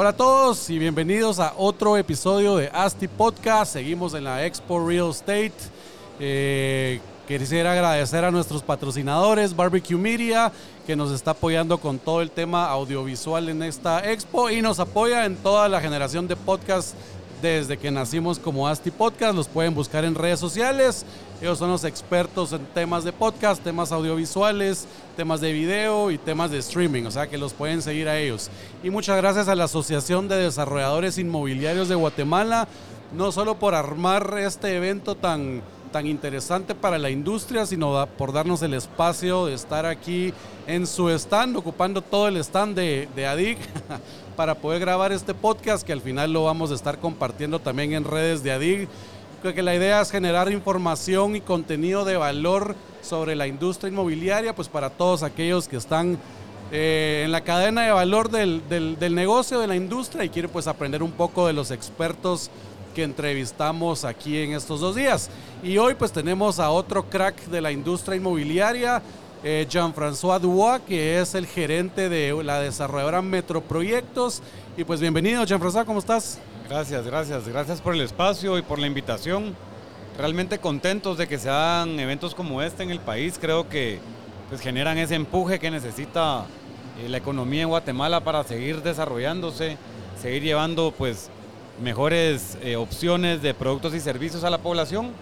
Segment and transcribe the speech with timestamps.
[0.00, 3.72] Hola a todos y bienvenidos a otro episodio de ASTI Podcast.
[3.72, 5.54] Seguimos en la Expo Real Estate.
[6.20, 10.52] Eh, quisiera agradecer a nuestros patrocinadores, Barbecue Media,
[10.86, 15.24] que nos está apoyando con todo el tema audiovisual en esta expo y nos apoya
[15.24, 16.94] en toda la generación de podcasts
[17.40, 19.34] desde que nacimos como ASTI Podcast.
[19.34, 21.04] Los pueden buscar en redes sociales.
[21.40, 26.50] Ellos son los expertos en temas de podcast, temas audiovisuales, temas de video y temas
[26.50, 27.04] de streaming.
[27.04, 28.50] O sea que los pueden seguir a ellos.
[28.82, 32.66] Y muchas gracias a la Asociación de Desarrolladores Inmobiliarios de Guatemala,
[33.16, 38.60] no solo por armar este evento tan tan interesante para la industria, sino por darnos
[38.62, 40.34] el espacio de estar aquí
[40.66, 43.58] en su stand, ocupando todo el stand de, de ADIC
[44.38, 48.04] para poder grabar este podcast que al final lo vamos a estar compartiendo también en
[48.04, 48.88] redes de ADIC.
[49.42, 54.54] Creo que la idea es generar información y contenido de valor sobre la industria inmobiliaria,
[54.54, 56.18] pues para todos aquellos que están
[56.70, 60.52] eh, en la cadena de valor del, del, del, negocio, de la industria y quieren
[60.52, 62.48] pues aprender un poco de los expertos
[62.94, 65.30] que entrevistamos aquí en estos dos días.
[65.64, 69.02] Y hoy pues tenemos a otro crack de la industria inmobiliaria,
[69.44, 74.42] eh, Jean-François Dubois, que es el gerente de la desarrolladora Metroproyectos.
[74.76, 76.38] Y pues bienvenido Jean-François, ¿cómo estás?
[76.68, 77.48] Gracias, gracias.
[77.48, 79.54] Gracias por el espacio y por la invitación.
[80.16, 83.38] Realmente contentos de que se hagan eventos como este en el país.
[83.40, 84.00] Creo que
[84.48, 86.44] pues, generan ese empuje que necesita
[87.00, 89.76] eh, la economía en Guatemala para seguir desarrollándose,
[90.20, 91.30] seguir llevando pues
[91.82, 95.12] mejores eh, opciones de productos y servicios a la población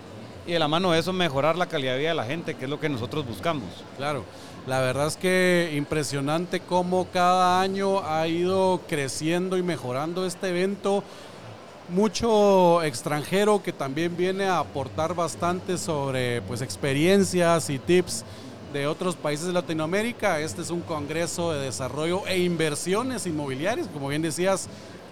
[0.46, 2.64] y de la mano de eso mejorar la calidad de vida de la gente, que
[2.64, 3.64] es lo que nosotros buscamos.
[3.96, 4.24] Claro,
[4.66, 11.02] la verdad es que impresionante cómo cada año ha ido creciendo y mejorando este evento.
[11.88, 18.24] Mucho extranjero que también viene a aportar bastante sobre pues, experiencias y tips
[18.72, 20.40] de otros países de Latinoamérica.
[20.40, 24.68] Este es un congreso de desarrollo e inversiones inmobiliarias, como bien decías,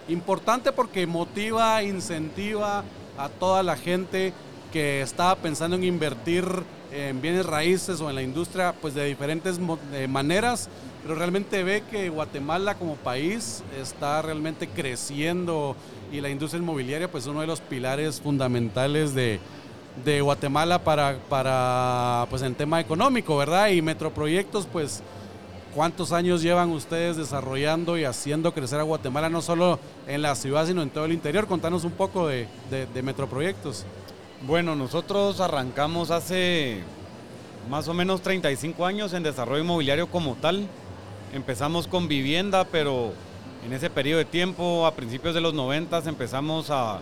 [0.09, 2.83] importante porque motiva, incentiva
[3.17, 4.33] a toda la gente
[4.75, 6.43] que estaba pensando en invertir
[6.91, 9.57] en bienes raíces o en la industria pues de diferentes
[10.09, 10.67] maneras,
[11.01, 15.77] pero realmente ve que Guatemala como país está realmente creciendo
[16.11, 19.39] y la industria inmobiliaria pues es uno de los pilares fundamentales de,
[20.03, 23.69] de Guatemala para, pues en tema económico, ¿verdad?
[23.69, 25.01] Y Metroproyectos pues
[25.73, 30.65] ¿Cuántos años llevan ustedes desarrollando y haciendo crecer a Guatemala, no solo en la ciudad,
[30.67, 31.47] sino en todo el interior?
[31.47, 33.85] Contanos un poco de, de, Metroproyectos.
[34.41, 36.81] Bueno, nosotros arrancamos hace
[37.69, 40.67] más o menos 35 años en desarrollo inmobiliario como tal.
[41.33, 43.13] Empezamos con vivienda, pero
[43.65, 46.99] en ese periodo de tiempo, a principios de los 90, empezamos a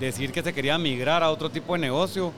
[0.00, 2.32] decir que se quería migrar a otro tipo de negocio.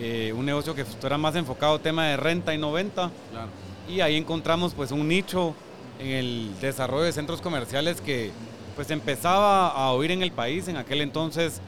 [0.00, 3.10] Eh, un negocio que fuera más enfocado al tema de renta y no venta.
[3.30, 3.50] Claro
[3.88, 5.54] y ahí encontramos pues un nicho
[5.98, 8.30] en el desarrollo de centros comerciales que
[8.76, 10.68] pues empezaba a oír en el país.
[10.68, 11.60] En aquel entonces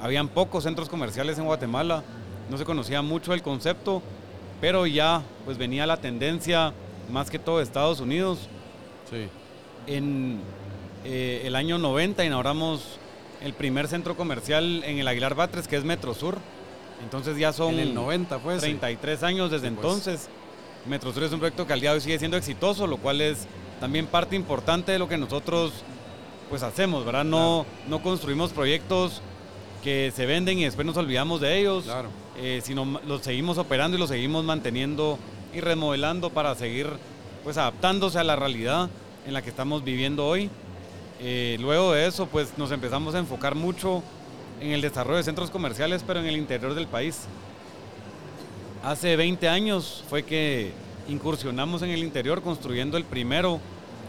[0.00, 2.02] habían pocos centros comerciales en Guatemala,
[2.50, 4.02] no se conocía mucho el concepto,
[4.60, 6.72] pero ya pues venía la tendencia
[7.10, 8.48] más que todo de Estados Unidos.
[9.10, 9.28] Sí.
[9.86, 10.40] En
[11.04, 12.98] eh, el año 90 inauguramos
[13.42, 16.38] el primer centro comercial en el Aguilar Batres, que es Metro Sur.
[17.02, 19.76] Entonces ya son en el 90, pues, 33 años desde pues.
[19.78, 20.28] entonces.
[20.86, 23.46] Metrosur es un proyecto que al día de hoy sigue siendo exitoso, lo cual es
[23.80, 25.72] también parte importante de lo que nosotros
[26.48, 27.24] pues hacemos, ¿verdad?
[27.24, 29.20] No, no construimos proyectos
[29.82, 32.08] que se venden y después nos olvidamos de ellos, claro.
[32.36, 35.18] Eh, sino los seguimos operando y los seguimos manteniendo
[35.54, 36.88] y remodelando para seguir
[37.42, 38.90] pues adaptándose a la realidad
[39.26, 40.50] en la que estamos viviendo hoy.
[41.20, 44.02] Eh, luego de eso pues nos empezamos a enfocar mucho
[44.60, 47.22] en el desarrollo de centros comerciales, pero en el interior del país.
[48.84, 50.72] Hace 20 años fue que
[51.08, 53.60] incursionamos en el interior construyendo el primero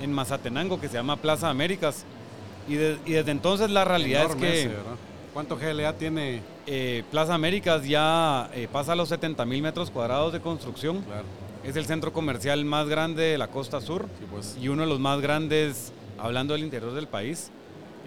[0.02, 2.06] en Mazatenango que se llama Plaza Américas.
[2.68, 4.72] Y, desde entonces la realidad es que...
[5.34, 6.42] ¿Cuánto GLA tiene?
[6.66, 11.04] Eh, Plaza Américas ya eh, pasa a los 70 mil metros cuadrados de construcción.
[11.64, 14.58] Es el centro comercial más grande de la costa sur pues.
[14.60, 17.52] y uno de los más grandes, hablando del interior del país.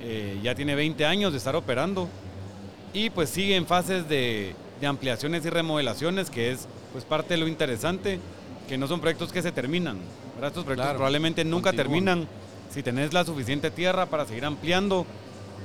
[0.00, 2.08] Eh, ya tiene 20 años de estar operando
[2.92, 7.40] y pues sigue en fases de de ampliaciones y remodelaciones, que es pues parte de
[7.40, 8.18] lo interesante,
[8.68, 9.98] que no son proyectos que se terminan.
[10.42, 12.26] Estos proyectos probablemente nunca terminan
[12.68, 15.06] si tenés la suficiente tierra para seguir ampliando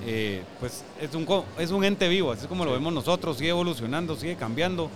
[0.05, 1.27] eh, pues es un,
[1.57, 4.89] es un ente vivo, así es como lo vemos nosotros, sigue evolucionando, sigue cambiando.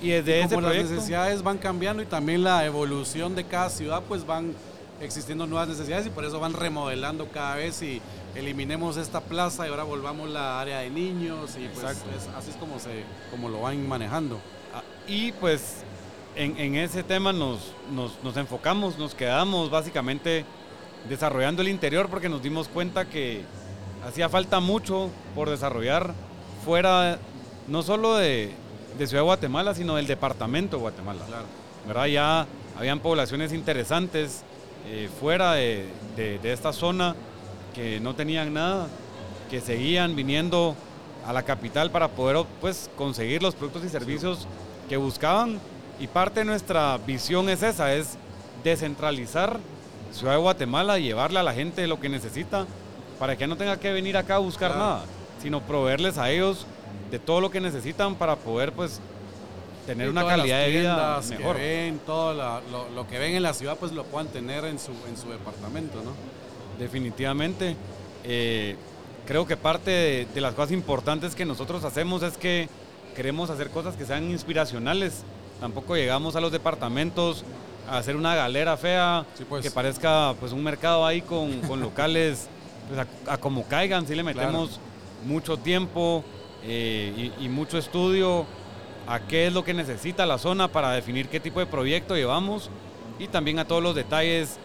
[0.00, 0.94] Y desde ese Como las proyecto...
[0.94, 4.52] necesidades van cambiando y también la evolución de cada ciudad, pues van
[5.00, 8.00] existiendo nuevas necesidades y por eso van remodelando cada vez y
[8.34, 12.56] eliminemos esta plaza y ahora volvamos la área de niños y pues es- así es
[12.56, 14.40] como, se, como lo van manejando.
[14.74, 15.76] Ah, Y pues
[16.34, 20.44] en, en ese tema nos, nos, nos enfocamos, nos quedamos básicamente
[21.08, 23.42] desarrollando el interior porque nos dimos cuenta que
[24.06, 26.12] hacía falta mucho por desarrollar
[26.64, 27.18] fuera
[27.68, 28.52] no solo de,
[28.98, 31.20] de Ciudad de Guatemala, sino del departamento de Guatemala.
[31.26, 31.44] Claro.
[31.86, 32.06] ¿verdad?
[32.06, 32.46] Ya
[32.78, 34.42] habían poblaciones interesantes
[34.86, 37.14] eh, fuera de, de- de esta zona
[37.74, 38.88] que no tenían nada,
[39.50, 40.74] que seguían viniendo
[41.26, 44.46] a la capital para poder pues, conseguir los productos y servicios
[44.88, 45.58] que buscaban.
[46.00, 48.16] Y parte de nuestra visión es esa, es
[48.64, 49.58] descentralizar
[50.12, 52.66] Ciudad de Guatemala llevarle a la gente lo que necesita
[53.22, 54.84] para que no tenga que venir acá a buscar Claro.
[54.84, 55.04] nada,
[55.40, 56.66] sino proveerles a ellos
[57.08, 58.98] de todo lo que necesitan para poder pues
[59.86, 61.56] tener Y una calidad de vida que mejor.
[61.56, 64.80] ven, todo la- lo, lo que ven en la ciudad, pues lo puedan tener en
[64.80, 66.10] su, en su departamento, ¿no?
[66.80, 67.76] Definitivamente.
[68.24, 68.74] Eh,
[69.24, 72.68] creo que parte de, de las cosas importantes que nosotros hacemos es que
[73.14, 75.22] queremos hacer cosas que sean inspiracionales.
[75.60, 77.44] Tampoco llegamos a los departamentos
[77.88, 79.62] a hacer una galera fea Sí, pues.
[79.62, 82.48] que parezca pues un mercado ahí con, con locales
[82.94, 84.06] pues, a, a como caigan.
[84.06, 84.80] Sí le metemos
[85.24, 86.24] mucho tiempo
[86.64, 88.44] eh, y, y mucho estudio
[89.06, 92.70] a qué es lo que necesita la zona para definir qué tipo de proyecto llevamos
[93.18, 94.58] y también a todos los detalles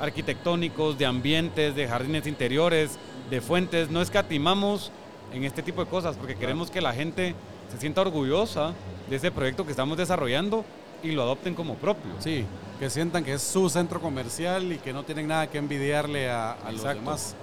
[0.00, 2.98] arquitectónicos, de ambientes, de jardines interiores,
[3.30, 3.90] de fuentes.
[3.90, 4.90] No escatimamos
[5.32, 7.34] en este tipo de cosas porque queremos que la gente
[7.72, 8.72] se sienta orgullosa
[9.08, 10.64] de ese proyecto que estamos desarrollando
[11.02, 12.10] y lo adopten como propio.
[12.18, 12.44] Sí,
[12.78, 16.52] que sientan que es su centro comercial y que no tienen nada que envidiarle a,
[16.52, 17.36] a los demás.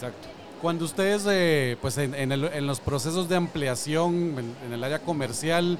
[0.00, 0.28] Exacto.
[0.62, 5.78] Cuando ustedes, eh, pues en, los procesos de ampliación en, en el área comercial,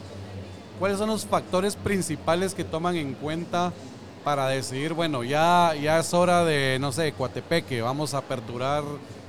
[0.78, 3.72] ¿cuáles son los factores principales que toman en cuenta
[4.22, 8.84] para decidir, bueno, ya, ya es hora de, no sé, Coatepeque, vamos a aperturar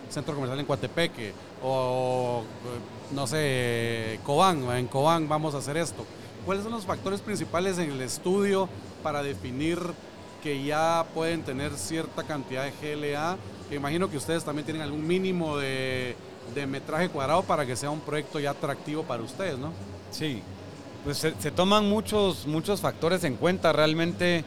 [0.10, 1.34] centro comercial en Coatepeque,
[1.64, 6.06] o, eh, no sé, Cobán, en Cobán vamos a hacer esto?
[6.46, 8.68] ¿Cuáles son los factores principales en el estudio
[9.04, 9.80] para definir
[10.44, 13.38] que ya pueden tener cierta cantidad de GLA?
[13.72, 16.16] Imagino que ustedes también tienen algún mínimo de,
[16.54, 19.72] de metraje cuadrado para que sea un proyecto ya atractivo para ustedes, ¿no?
[20.12, 20.42] Sí,
[21.04, 23.72] pues se, se toman muchos, muchos factores en cuenta.
[23.72, 24.44] Realmente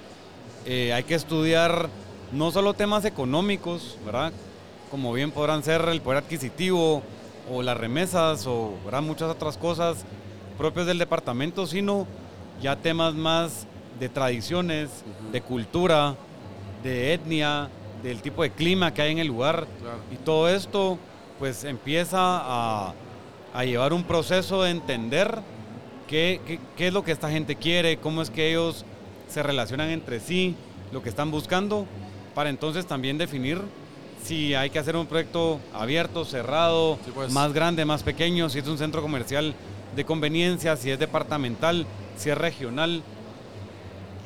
[0.66, 1.88] eh, hay que estudiar
[2.32, 4.32] no solo temas económicos, ¿verdad?
[4.90, 7.02] Como bien podrán ser el poder adquisitivo
[7.50, 9.02] o las remesas o ¿verdad?
[9.02, 10.04] muchas otras cosas
[10.56, 12.06] propios del departamento, sino
[12.62, 13.66] ya temas más
[13.98, 14.90] de tradiciones,
[15.32, 16.14] de cultura,
[16.82, 17.68] de etnia,
[18.04, 19.66] del tipo de clima que hay en el lugar.
[19.80, 19.98] Claro.
[20.12, 20.98] Y todo esto
[21.40, 22.94] pues empieza a,
[23.52, 25.40] a llevar un proceso de entender
[26.06, 28.84] qué, qué- qué es lo que esta gente quiere, cómo es que ellos
[29.28, 30.54] se relacionan entre sí,
[30.92, 31.86] lo que están buscando,
[32.36, 33.60] para entonces también definir
[34.22, 37.32] si hay que hacer un proyecto abierto, cerrado, Sí, pues.
[37.32, 39.54] más grande, más pequeño, si es un centro comercial
[39.96, 41.84] de conveniencia, si es departamental,
[42.16, 43.02] si es regional.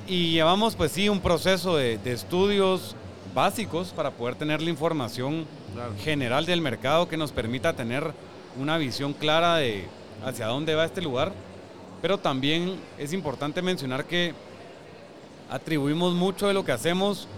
[0.07, 2.95] Y llevamos pues sí un proceso de, de estudios
[3.35, 5.93] básicos para poder tener la información Claro.
[6.03, 8.13] general del mercado que nos permita tener
[8.59, 9.87] una visión clara de
[10.25, 11.33] hacia dónde va este lugar.
[12.03, 14.35] Pero también es importante mencionar que
[15.51, 17.29] atribuimos mucho de lo que hacemos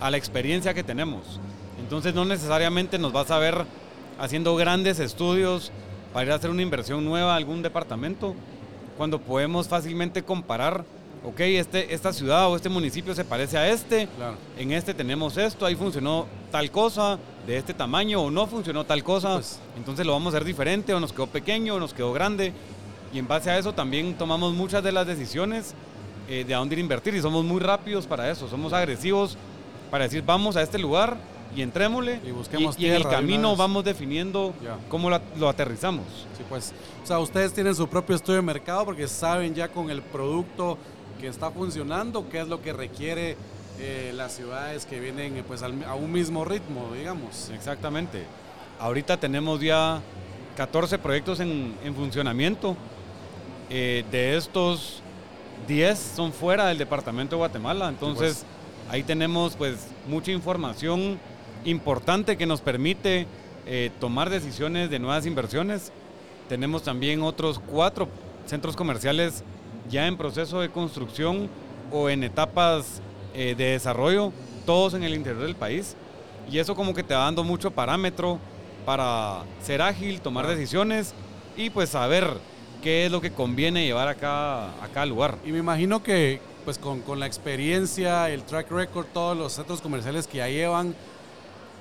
[0.00, 1.40] a la experiencia que tenemos.
[1.78, 3.64] Entonces no necesariamente nos vas a ver
[4.18, 5.70] haciendo grandes estudios
[6.12, 8.34] para ir a hacer una inversión nueva a algún departamento,
[8.96, 10.84] cuando podemos fácilmente comparar,
[11.24, 14.36] ok, este, esta ciudad o este municipio se parece a este, Claro.
[14.58, 19.02] en este tenemos esto, ahí funcionó tal cosa de este tamaño o no funcionó tal
[19.04, 22.12] cosa, Pues- entonces lo vamos a hacer diferente o nos quedó pequeño o nos quedó
[22.12, 22.52] grande.
[23.12, 25.74] Y en base a eso también tomamos muchas de las decisiones
[26.28, 29.36] eh, de a dónde ir a invertir y somos muy rápidos para eso, somos agresivos
[29.90, 31.16] para decir vamos a este lugar
[31.56, 34.54] y entrémosle Y busquemos y, en el camino vamos definiendo
[34.88, 36.04] cómo la- lo aterrizamos.
[36.38, 36.72] Sí, pues.
[37.02, 40.78] O sea, ustedes tienen su propio estudio de mercado porque saben ya con el producto
[41.20, 43.36] que está funcionando qué es lo que requiere
[43.78, 47.50] eh, las ciudades que vienen eh, pues al- a un mismo ritmo, digamos.
[47.50, 48.24] Exactamente.
[48.78, 50.00] Ahorita tenemos ya
[50.56, 52.76] 14 proyectos en, en funcionamiento.
[53.68, 55.00] Eh, de estos,
[55.68, 57.88] 10 son fuera del departamento de Guatemala.
[57.88, 58.44] Entonces,
[58.90, 61.18] ahí tenemos pues mucha información
[61.64, 63.26] importante que nos permite
[63.66, 65.92] eh, tomar decisiones de nuevas inversiones.
[66.48, 68.08] Tenemos también otros cuatro
[68.46, 69.44] centros comerciales
[69.90, 71.48] ya en proceso de construcción
[71.90, 73.02] o en etapas
[73.34, 74.32] eh, de desarrollo,
[74.64, 75.96] todos en el interior del país.
[76.50, 78.38] Y eso como que te va dando mucho parámetro
[78.84, 81.14] para ser ágil, tomar decisiones
[81.56, 82.28] y pues saber
[82.82, 85.36] qué es lo que conviene llevar acá a cada lugar.
[85.44, 89.80] Y me imagino que pues con, con la experiencia, el track record, todos los centros
[89.80, 90.94] comerciales que ya llevan,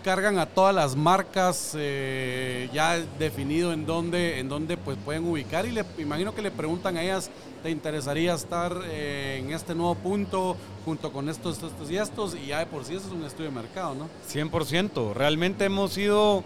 [0.03, 5.65] cargan a todas las marcas eh, ya definido en dónde, en dónde pues pueden ubicar
[5.65, 7.29] y le imagino que le preguntan a ellas,
[7.63, 12.35] ¿te interesaría estar eh, en este nuevo punto junto con estos, estos, estos y estos?
[12.35, 14.07] Y ya de por sí eso es un estudio de mercado, ¿no?
[14.31, 15.13] 100%.
[15.13, 16.43] Realmente hemos ido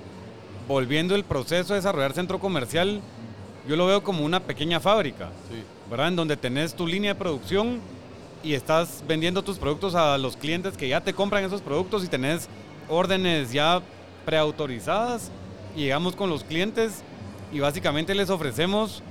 [0.68, 3.02] volviendo el proceso de desarrollar centro comercial,
[3.68, 5.62] yo lo veo como una pequeña fábrica, Sí.
[5.90, 6.08] ¿verdad?
[6.10, 7.80] En donde tenés tu línea de producción
[8.44, 12.08] y estás vendiendo tus productos a los clientes que ya te compran esos productos y
[12.08, 12.50] tenés
[12.90, 13.82] órdenes ya
[14.26, 15.32] preautorizadas
[15.76, 17.02] y llegamos con los clientes
[17.52, 19.04] y básicamente les ofrecemos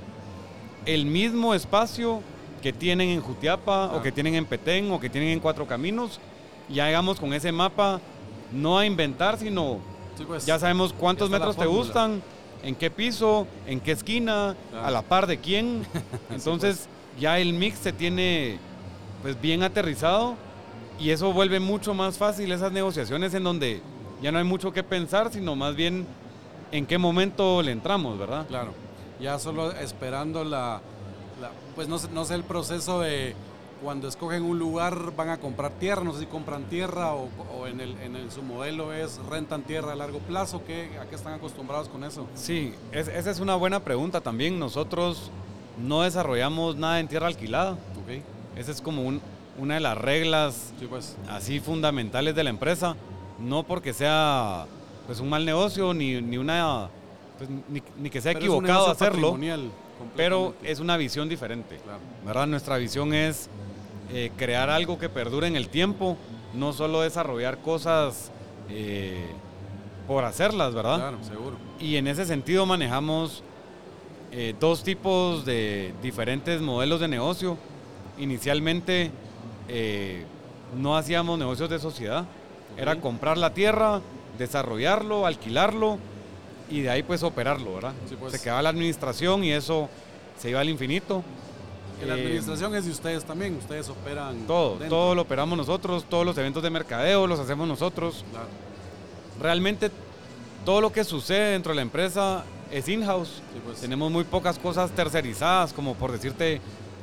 [0.85, 2.21] el mismo espacio
[2.61, 4.01] que tienen en Jutiapa o Ah.
[4.03, 6.19] que tienen en Petén o que tienen en Cuatro Caminos.
[6.69, 7.99] Ya llegamos con ese mapa
[8.51, 9.79] no a inventar, sino
[10.17, 12.21] Sí, pues, ya sabemos cuántos metros te gustan,
[12.63, 15.85] en qué piso, en qué esquina, a la par de quién.
[16.29, 16.87] Entonces
[17.19, 18.57] ya el mix se tiene
[19.21, 20.35] pues bien aterrizado
[21.03, 23.81] y eso vuelve mucho más fácil esas negociaciones en donde
[24.21, 26.05] ya no hay mucho que pensar, sino más bien
[26.71, 28.47] en qué momento le entramos, ¿verdad?
[28.47, 28.71] Claro,
[29.19, 30.81] ya solo esperando la,
[31.41, 33.35] la- pues no sé, no sé el proceso de
[33.83, 37.27] cuando escogen un lugar van a comprar tierra, no sé si compran tierra o,
[37.59, 41.05] o en, el, en el- su modelo es rentan tierra a largo plazo, ¿qué, ¿a
[41.05, 42.25] qué están acostumbrados con eso?
[42.33, 44.57] Sí, es- esa es una buena pregunta también.
[44.57, 45.31] Nosotros
[45.85, 47.71] no desarrollamos nada en tierra alquilada.
[47.71, 48.21] Ok,
[48.55, 49.19] Esa es como un-
[49.57, 52.95] una de las reglas sí pues, así fundamentales de la empresa,
[53.39, 54.65] no porque sea
[55.05, 56.89] pues un mal negocio ni, ni una
[57.37, 59.37] pues, ni, ni que sea Pero equivocado hacerlo,
[60.15, 61.77] pero es una visión diferente.
[61.77, 61.99] Claro.
[62.25, 62.47] ¿verdad?
[62.47, 63.49] Nuestra visión es
[64.11, 66.17] eh, crear algo que perdure en el tiempo,
[66.53, 68.31] no solo desarrollar cosas
[68.69, 69.27] eh,
[70.07, 70.97] por hacerlas, ¿verdad?
[70.97, 71.57] Claro, seguro.
[71.79, 73.43] Y en ese sentido manejamos
[74.31, 77.57] eh, dos tipos de diferentes modelos de negocio.
[78.17, 79.11] Inicialmente
[79.67, 80.25] eh,
[80.77, 82.25] no hacíamos negocios de sociedad,
[82.77, 84.01] era comprar la tierra,
[84.37, 85.97] desarrollarlo, alquilarlo
[86.69, 87.93] y de ahí pues operarlo, ¿verdad?
[88.09, 88.33] Sí, pues.
[88.33, 89.89] Se quedaba la administración y eso
[90.39, 91.23] se iba al infinito.
[91.99, 94.89] Que la Eh, administración es de ustedes también, ustedes operan todo, dentro.
[94.89, 98.25] todo lo operamos nosotros, todos los eventos de mercadeo los hacemos nosotros.
[98.31, 98.47] Claro.
[99.39, 99.91] Realmente
[100.65, 103.41] todo lo que sucede dentro de la empresa es in-house.
[103.53, 103.79] Sí, pues.
[103.81, 106.59] Tenemos muy pocas cosas tercerizadas, como por decirte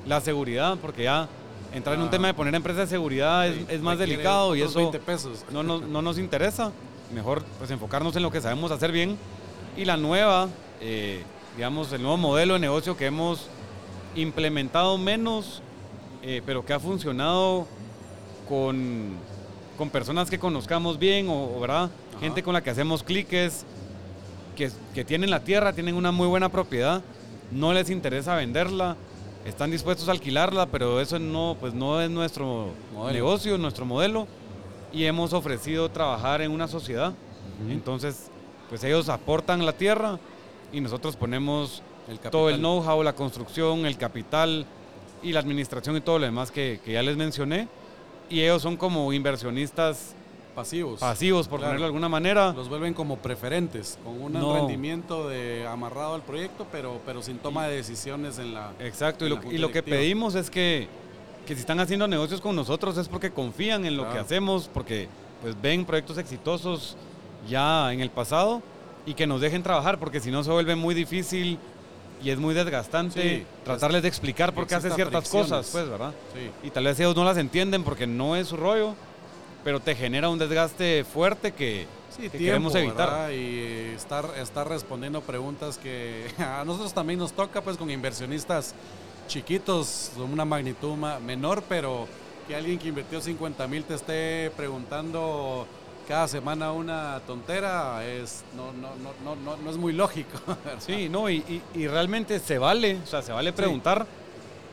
[0.06, 1.28] la seguridad, porque ya
[1.72, 2.10] entrar en un Ah.
[2.10, 5.44] tema de poner empresa de seguridad es, Sí, es más delicado y eso 20 pesos.
[5.52, 6.72] no nos, no nos interesa.
[7.14, 9.16] Mejor pues enfocarnos en lo que sabemos hacer bien.
[9.76, 10.48] Y la nueva,
[10.80, 11.22] eh,
[11.56, 13.46] digamos, el nuevo modelo de negocio que hemos
[14.14, 15.62] implementado menos,
[16.22, 17.66] eh, pero que ha funcionado
[18.48, 19.12] con,
[19.78, 21.84] con personas que conozcamos bien, o, o, ¿verdad?
[22.10, 22.20] Ajá.
[22.20, 23.64] Gente con la que hacemos cliques,
[24.56, 27.02] que, que tienen la tierra, tienen una muy buena propiedad,
[27.52, 28.96] no les interesa venderla,
[29.44, 33.12] están dispuestos a alquilarla, pero eso no, pues no es nuestro Modelo.
[33.12, 34.26] negocio, nuestro modelo,
[34.92, 37.12] y hemos ofrecido trabajar en una sociedad.
[37.68, 38.30] Entonces,
[38.68, 40.18] pues ellos aportan la tierra
[40.72, 44.64] y nosotros ponemos El todo el know-how, la construcción, el capital
[45.22, 47.68] y la administración y todo lo demás que, que ya les mencioné.
[48.30, 50.14] Y ellos son como inversionistas
[50.60, 51.00] pasivos.
[51.00, 51.70] pasivos, por Claro.
[51.70, 52.52] ponerlo de alguna manera.
[52.52, 54.54] Los vuelven como preferentes, con un No.
[54.54, 58.72] rendimiento de amarrado al proyecto, pero, pero sin toma de decisiones en la...
[58.78, 60.88] Exacto, y lo, y que pedimos es que,
[61.46, 65.08] que si están haciendo negocios con nosotros es porque confían en lo que hacemos, porque
[65.42, 66.96] pues ven proyectos exitosos
[67.48, 68.62] ya en el pasado
[69.06, 71.58] y que nos dejen trabajar, porque si no se vuelve muy difícil
[72.22, 75.48] y es muy desgastante Sí, tratarles de explicar por qué hace ciertas fricciones.
[75.48, 76.12] cosas, pues, ¿verdad?
[76.34, 76.50] Sí.
[76.66, 78.94] Y tal vez ellos no las entienden porque no es su rollo,
[79.64, 82.96] pero te genera un desgaste fuerte que, Sí, que tiempo, queremos evitar.
[83.10, 83.30] ¿verdad?
[83.30, 88.74] Y estar, estar respondiendo preguntas que a nosotros también nos toca, pues, con inversionistas
[89.28, 92.08] chiquitos, de una magnitud ma- menor, pero
[92.48, 95.66] que alguien que invirtió 50 mil te esté preguntando
[96.08, 100.36] cada semana una tontera, es, no, no, no, no, no, no es muy lógico.
[100.64, 100.80] ¿verdad?
[100.84, 104.04] Sí, no, y, y- y realmente se vale, o sea, se vale preguntar,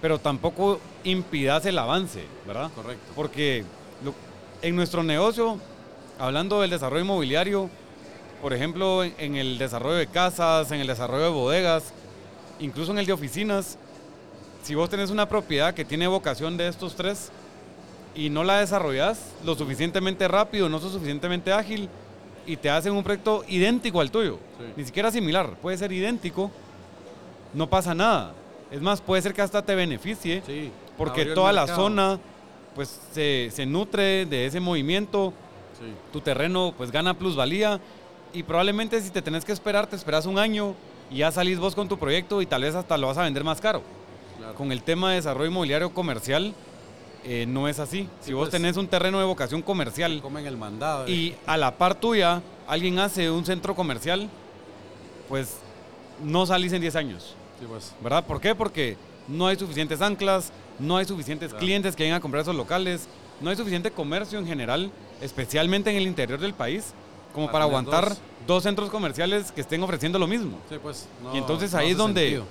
[0.01, 2.71] pero tampoco impidas el avance, ¿verdad?
[2.75, 3.11] Correcto.
[3.15, 3.63] Porque
[4.03, 4.15] lo-
[4.61, 5.57] en nuestro negocio,
[6.19, 7.69] hablando del desarrollo inmobiliario,
[8.41, 11.93] por ejemplo, en, el desarrollo de casas, en el desarrollo de bodegas,
[12.59, 13.77] incluso en el de oficinas,
[14.63, 17.31] si vos tenés una propiedad que tiene vocación de estos tres
[18.15, 21.89] y no la desarrollas lo suficientemente rápido, no sos suficientemente ágil
[22.45, 24.65] y te hacen un proyecto idéntico al tuyo, Sí.
[24.75, 26.51] ni siquiera similar, puede ser idéntico,
[27.53, 28.33] no pasa nada.
[28.71, 32.19] Es más, puede ser que hasta te beneficie Sí, porque toda la zona
[32.77, 35.33] pues se, se nutre de ese movimiento,
[35.77, 35.83] Sí.
[36.13, 37.79] tu terreno pues gana plusvalía
[38.33, 40.73] Y probablemente si te tenés que esperar, te esperas un año
[41.11, 43.43] y ya salís vos con tu proyecto y tal vez hasta lo vas a vender
[43.43, 43.81] más caro.
[44.57, 46.53] Con el tema de desarrollo inmobiliario comercial,
[47.23, 48.07] eh, no es así.
[48.21, 48.51] si vos pues.
[48.51, 51.07] tenés un terreno de vocación comercial Comen el mandado.
[51.07, 54.29] y a la par tuya alguien hace un centro comercial,
[55.29, 55.57] pues
[56.23, 57.35] no salís en 10 años.
[57.59, 57.93] Sí, pues.
[58.01, 58.25] ¿Verdad?
[58.25, 58.55] ¿Por qué?
[58.55, 61.59] Porque no hay suficientes anclas, no hay suficientes Claro.
[61.59, 63.07] clientes que vengan a comprar esos locales,
[63.41, 64.91] no hay suficiente comercio en general,
[65.21, 66.93] especialmente en el interior del país,
[67.33, 68.17] como Para aguantar dos.
[68.47, 68.63] dos.
[68.63, 70.57] centros comerciales que estén ofreciendo lo mismo.
[70.69, 71.07] Sí, pues.
[71.23, 72.45] no- y entonces no ahí es donde sentido.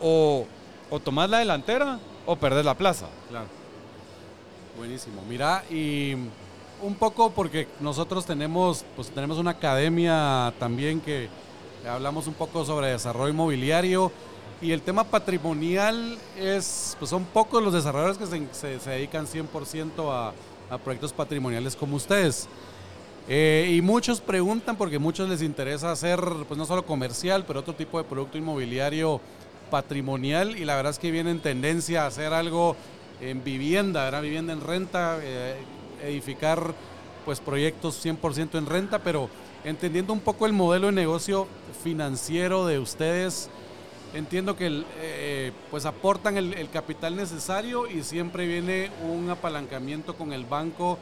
[0.00, 0.46] o,
[0.90, 3.06] o tomás la delantera o perdés la plaza.
[3.30, 3.46] Claro.
[4.76, 5.22] Buenísimo.
[5.28, 6.14] Mira, y
[6.82, 11.28] un poco porque nosotros tenemos, pues tenemos una academia también que
[11.88, 14.12] hablamos un poco sobre desarrollo inmobiliario
[14.60, 20.10] y el tema patrimonial es, pues son pocos los desarrolladores que se, se- dedican 100%
[20.10, 20.32] a,
[20.74, 22.48] a proyectos patrimoniales como ustedes.
[23.28, 27.74] Eh, y muchos preguntan porque muchos les interesa hacer, pues no solo comercial, pero otro
[27.74, 29.20] tipo de producto inmobiliario
[29.70, 32.74] patrimonial y la verdad es que viene en tendencia a hacer algo
[33.20, 34.22] en vivienda, ¿verdad?
[34.22, 35.56] vivienda en renta, eh,
[36.02, 36.72] edificar
[37.26, 39.28] pues proyectos 100% en renta, pero
[39.62, 41.46] entendiendo un poco el modelo de negocio
[41.84, 43.50] financiero de ustedes,
[44.14, 50.44] entiendo que eh, pues aportan el, capital necesario y siempre viene un apalancamiento con el
[50.44, 50.98] banco,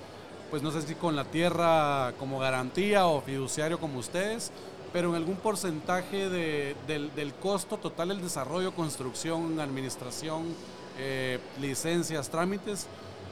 [0.50, 4.52] pues no sé si con la tierra como garantía o fiduciario como ustedes,
[4.92, 10.44] pero en algún porcentaje de- del, del costo total del desarrollo, construcción, administración,
[10.98, 12.86] eh, licencias, trámites,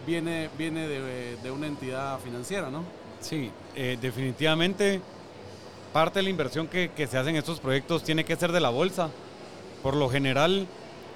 [0.07, 2.83] viene, viene de, de una entidad financiera, ¿no?
[3.21, 5.01] Sí, eh, definitivamente
[5.93, 8.61] parte de la inversión que, que se hace en estos proyectos tiene que ser de
[8.61, 9.09] la bolsa.
[9.85, 10.67] Por lo general,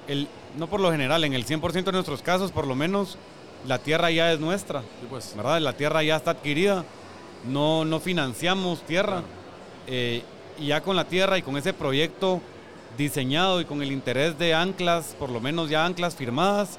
[0.07, 3.17] el, no por lo general, en el 100% de nuestros casos, por lo menos,
[3.67, 5.59] la tierra ya es nuestra, Sí, pues, ¿verdad?
[5.59, 6.85] La tierra ya está adquirida,
[7.47, 9.21] no, no financiamos tierra.
[9.21, 9.27] Claro.
[9.87, 10.23] Eh,
[10.59, 12.41] y ya con la tierra y con ese proyecto
[12.95, 16.77] diseñado y con el interés de anclas, por lo menos ya anclas firmadas,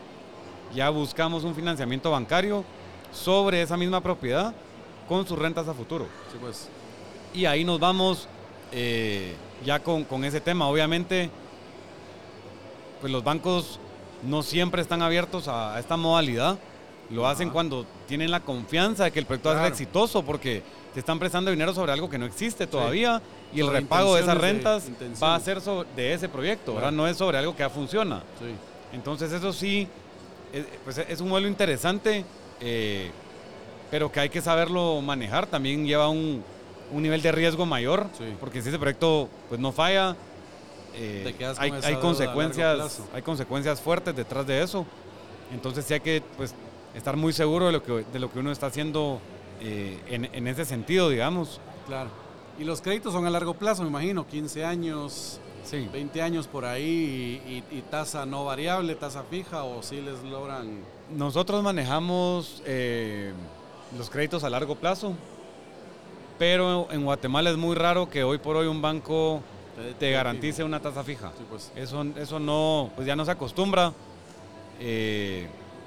[0.73, 2.65] ya buscamos un financiamiento bancario
[3.13, 4.55] sobre esa misma propiedad
[5.09, 6.07] con sus rentas a futuro.
[6.31, 6.69] sí, pues,
[7.35, 8.29] Y ahí nos vamos
[8.71, 10.69] eh, ya con, con ese tema.
[10.69, 11.31] Obviamente,
[13.01, 13.79] pues los bancos
[14.23, 16.59] no siempre están abiertos a, a esta modalidad.
[17.11, 19.73] Lo hacen cuando tienen la confianza de que el proyecto va a ser Claro.
[19.75, 20.63] exitoso porque
[20.95, 23.21] te están prestando dinero sobre algo que no existe todavía
[23.53, 24.89] y el repago de esas de- rentas
[25.23, 26.91] va a ser sobre, de ese proyecto, Claro.
[26.93, 28.23] No es sobre algo que ya funciona.
[28.39, 28.47] sí.
[28.93, 29.87] Entonces eso sí,
[30.53, 32.25] es, pues es un modelo interesante,
[32.61, 33.11] eh,
[33.91, 35.47] pero que hay que saberlo manejar.
[35.47, 36.43] También lleva un,
[36.93, 38.25] un nivel de riesgo mayor, Sí.
[38.41, 40.17] porque si ese proyecto pues no falla,
[40.95, 44.87] eh, hay, consecuencias, hay consecuencias fuertes detrás de eso.
[45.53, 46.55] Entonces sí hay que pues
[46.95, 49.21] estar muy seguro de lo que, de lo que uno está haciendo
[49.61, 51.61] eh, en, en ese sentido, digamos.
[51.87, 52.11] Claro.
[52.59, 55.89] Y los créditos son a largo plazo, me imagino, 15 años, Sí.
[55.93, 60.23] 20 años por ahí y, y- y tasa no variable, tasa fija o si les
[60.25, 60.79] logran...
[61.15, 63.33] Nosotros manejamos eh,
[63.99, 65.13] los créditos a largo plazo,
[66.39, 69.43] pero en Guatemala es muy raro que hoy por hoy un banco
[69.99, 71.33] te garantice una tasa fija.
[71.37, 73.93] Sí, pues, Eso, eso no, pues ya no se acostumbra.
[74.81, 75.47] Eh,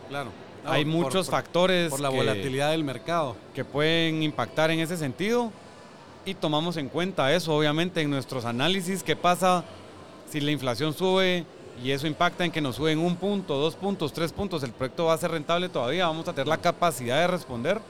[0.10, 0.30] claro.
[0.64, 3.36] No, hay muchos por- factores Por la que, volatilidad del mercado.
[3.54, 5.52] que pueden impactar en ese sentido
[6.26, 9.04] y tomamos en cuenta eso, obviamente, en nuestros análisis.
[9.04, 9.64] ¿Qué pasa
[10.30, 11.46] si la inflación sube
[11.84, 14.64] y eso impacta en que nos suben un punto, dos puntos, tres puntos?
[14.64, 16.08] ¿El proyecto va a ser rentable todavía?
[16.08, 17.82] ¿Vamos a tener la capacidad de responder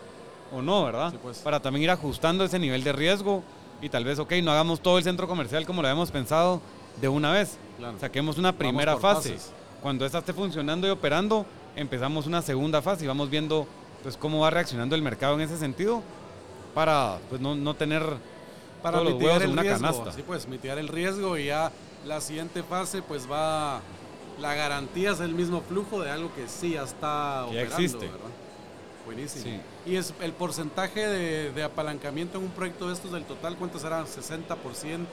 [0.52, 1.12] o no, verdad?
[1.12, 1.38] Sí, pues.
[1.40, 3.44] Para también ir ajustando ese nivel de riesgo
[3.82, 6.62] y tal vez, ok, no hagamos todo el centro comercial como lo habíamos pensado
[7.02, 7.58] de una vez.
[7.78, 7.98] Claro.
[8.00, 9.34] Saquemos una primera fase.
[9.34, 9.52] fases.
[9.82, 13.68] Cuando esta esté funcionando y operando, empezamos una segunda fase y vamos viendo
[14.04, 16.02] pues cómo va reaccionando el mercado en ese sentido
[16.74, 18.04] para pues no, no tener
[18.82, 19.82] Para todos los huevos en una riesgo.
[19.82, 20.12] canasta.
[20.14, 21.72] Sí, pues mitigar el riesgo y ya
[22.06, 23.82] la siguiente fase pues va...
[24.40, 27.76] La garantía es el mismo flujo de algo que sí ya está Que ya operando,
[27.76, 28.06] existe.
[28.08, 28.20] ¿verdad?
[29.06, 29.44] Buenísimo.
[29.44, 29.60] Sí.
[29.92, 33.80] Y es el porcentaje de, de apalancamiento en un proyecto de estos del total, ¿cuánto
[33.80, 34.06] será?
[34.06, 35.08] ¿60%?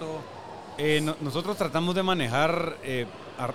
[0.79, 3.07] Eh, no- nosotros tratamos de manejar eh,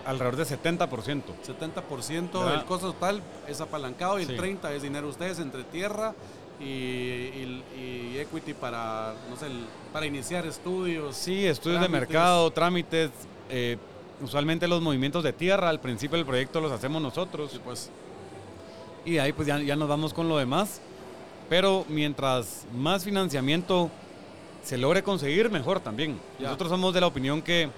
[0.05, 1.23] alrededor de 70%.
[1.45, 2.51] 70% ¿Verdad?
[2.57, 4.35] del costo total es apalancado y el Sí.
[4.35, 6.13] 30% es dinero de ustedes entre tierra
[6.59, 9.47] y, y- y equity para, no sé,
[9.93, 11.15] para iniciar estudios.
[11.15, 13.11] Sí, estudios de mercado, trámites.
[13.49, 13.77] eh,
[14.21, 17.51] usualmente los movimientos de tierra al principio del proyecto los hacemos nosotros.
[17.51, 17.89] Sí, pues,
[19.05, 20.81] y de ahí pues ya, ya nos vamos con lo demás.
[21.49, 23.89] Pero mientras más financiamiento
[24.63, 26.19] se logre conseguir, mejor también.
[26.39, 26.45] Ya.
[26.47, 27.69] Nosotros somos de la opinión que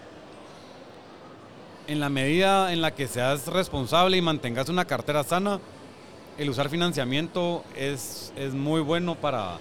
[1.88, 5.60] en la medida en la que seas responsable y mantengas una cartera sana,
[6.38, 9.58] el usar financiamiento es, es muy bueno para,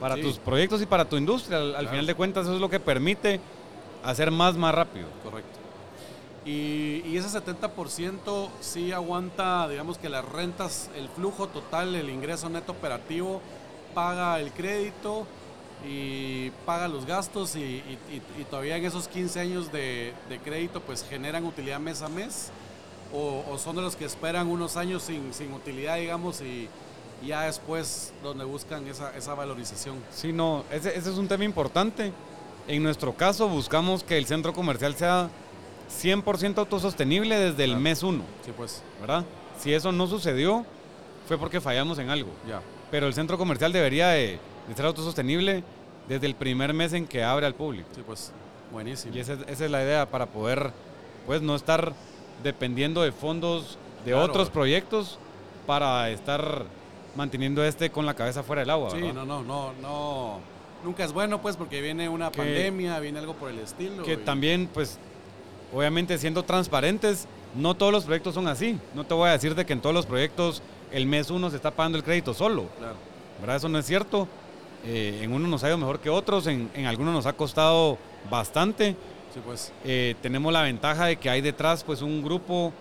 [0.00, 0.22] para Sí.
[0.22, 1.58] tus proyectos y para tu industria.
[1.58, 3.40] Al, al final de cuentas eso es lo que permite
[4.04, 5.06] hacer más más rápido.
[5.22, 5.58] Correcto.
[6.44, 12.48] Y, y ese 70% sí aguanta, digamos que las rentas, el flujo total, el ingreso
[12.48, 13.42] neto operativo,
[13.94, 15.26] paga el crédito
[15.86, 17.82] y paga los gastos y,
[18.50, 22.50] todavía en esos 15 años de, de crédito pues generan utilidad mes a mes
[23.12, 26.68] o, o son de los que esperan unos años sin, sin utilidad digamos y
[27.24, 29.96] ya después donde buscan esa, esa valorización.
[30.10, 32.12] Sí, no, ese, ese es un tema importante.
[32.68, 35.30] En nuestro caso buscamos que el centro comercial sea
[35.88, 37.80] 100% autosostenible desde el Claro.
[37.82, 39.24] mes 1, Sí, pues, ¿verdad?
[39.58, 40.64] Si eso no sucedió,
[41.26, 42.30] fue porque fallamos en algo.
[42.46, 42.60] ya.
[42.90, 45.62] Pero el centro comercial debería de, de ser autosostenible
[46.08, 47.88] desde el primer mes en que abre al público.
[47.94, 48.32] Sí, pues,
[48.72, 49.14] buenísimo.
[49.14, 50.70] Y esa, es- esa es la idea para poder,
[51.26, 51.92] pues, no estar
[52.42, 54.24] dependiendo de fondos de Claro.
[54.26, 55.18] otros proyectos
[55.66, 56.64] para estar
[57.16, 58.90] manteniendo este con la cabeza fuera del agua.
[58.90, 59.14] Sí, ¿verdad?
[59.14, 60.40] no, no, no, no.
[60.84, 64.02] Nunca es bueno, pues, porque viene una Que- pandemia, viene algo por el estilo.
[64.04, 64.98] Que y- también, pues,
[65.72, 68.78] obviamente siendo transparentes, no todos los proyectos son así.
[68.94, 71.56] No te voy a decir de que en todos los proyectos el mes uno se
[71.56, 72.66] está pagando el crédito solo.
[72.78, 72.94] Claro,
[73.40, 73.56] ¿verdad?
[73.56, 74.28] Eso no es cierto.
[74.84, 77.98] Eh, en uno nos ha ido mejor que otros, en, en algunos nos ha costado
[78.30, 78.94] bastante.
[79.34, 82.72] sí, pues, Eh, tenemos la ventaja de que hay detrás pues un grupo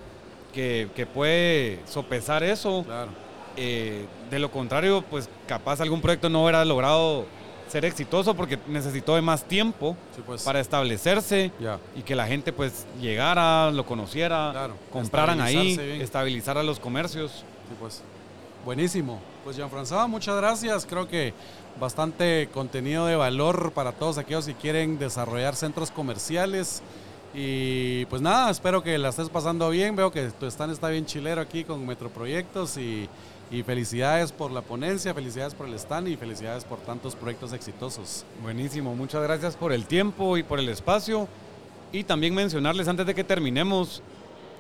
[0.54, 2.84] que, que puede sopesar eso.
[2.86, 3.12] claro.
[3.60, 7.26] Eh, de lo contrario, pues capaz algún proyecto no hubiera logrado
[7.70, 10.44] ser exitoso porque necesitó de más tiempo Sí, pues.
[10.44, 11.52] para establecerse
[11.96, 16.02] y que la gente pues llegara, lo conociera, Claro, compraran ahí, bien.
[16.02, 17.32] estabilizar a los comercios.
[17.70, 18.02] sí, pues.
[18.66, 19.20] Buenísimo.
[19.46, 20.86] Pues, Jean-François, muchas gracias.
[20.86, 21.34] Creo que
[21.80, 26.82] bastante contenido de valor para todos aquellos que quieren desarrollar centros comerciales.
[27.34, 29.96] Y pues nada, espero que la estés pasando bien.
[29.96, 33.08] Veo que tu stand está bien chilero aquí con Metroproyectos y,
[33.50, 38.26] y felicidades por la ponencia, felicidades por el stand y felicidades por tantos proyectos exitosos.
[38.42, 41.28] Buenísimo, muchas gracias por el tiempo y por el espacio.
[41.94, 44.02] Y también mencionarles antes de que terminemos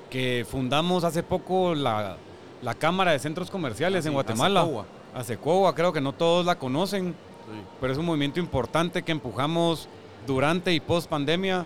[0.09, 2.15] que fundamos hace poco la,
[2.61, 4.61] la Cámara de Centros Comerciales Ah, en Guatemala.
[4.61, 4.85] ASECOGUA.
[5.15, 7.13] ASECOGUA, creo que no todos la conocen,
[7.47, 7.53] Sí.
[7.79, 9.87] pero es un movimiento importante que empujamos
[10.25, 11.65] durante y post pandemia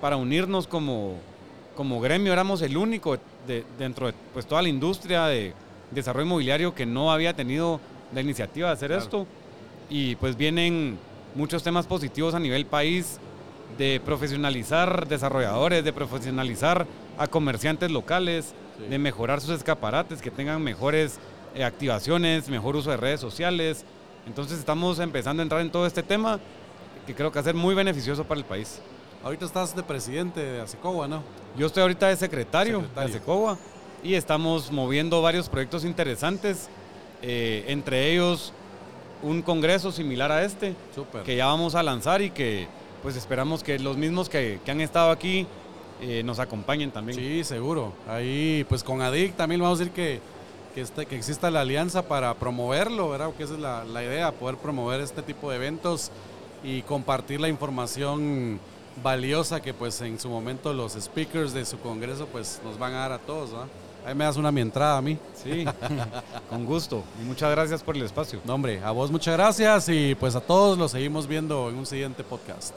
[0.00, 1.14] para unirnos como,
[1.76, 2.32] como gremio.
[2.32, 5.52] Éramos el único de- dentro de pues, toda la industria de
[5.90, 7.80] desarrollo inmobiliario que no había tenido
[8.14, 9.02] la iniciativa de hacer Claro.
[9.02, 9.26] esto.
[9.88, 10.98] Y pues vienen
[11.34, 13.18] muchos temas positivos a nivel país
[13.78, 16.86] de profesionalizar desarrolladores, de profesionalizar
[17.18, 18.84] a comerciantes locales, Sí.
[18.88, 21.18] de mejorar sus escaparates, que tengan mejores
[21.54, 23.84] eh, activaciones, mejor uso de redes sociales.
[24.26, 26.38] Entonces estamos empezando a entrar en todo este tema
[27.06, 28.80] que creo que va a ser muy beneficioso para el país.
[29.24, 31.22] Ahorita estás de presidente de ASECOGUA, ¿no?
[31.58, 33.08] Yo estoy ahorita de secretario, Secretario.
[33.10, 33.58] de ASECOBA
[34.02, 36.68] y estamos moviendo varios proyectos interesantes,
[37.22, 38.52] eh, entre ellos
[39.22, 40.74] un congreso similar a este,
[41.24, 42.66] que ya vamos a lanzar y que
[43.02, 45.46] pues esperamos que los mismos que, que han estado aquí
[46.00, 47.18] eh, nos acompañen también.
[47.18, 47.92] Sí, seguro.
[48.08, 50.20] Ahí, pues con ADIC también vamos a decir que,
[50.74, 53.30] que, este- que exista la alianza para promoverlo, ¿verdad?
[53.36, 56.10] Que esa es la, la idea, poder promover este tipo de eventos
[56.64, 58.58] y compartir la información
[59.02, 62.98] valiosa que pues en su momento los speakers de su congreso pues nos van a
[62.98, 63.66] dar a todos, ¿verdad?
[64.04, 65.18] Ahí me das una mi entrada a mí.
[65.34, 65.64] Sí,
[66.50, 67.04] con gusto.
[67.20, 68.40] Y muchas gracias por el espacio.
[68.44, 71.86] No, hombre, a vos muchas gracias y pues a todos los seguimos viendo en un
[71.86, 72.74] siguiente podcast.